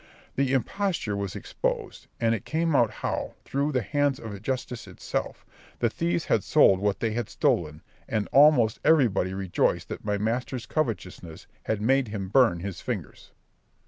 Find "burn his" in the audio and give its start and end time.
12.29-12.81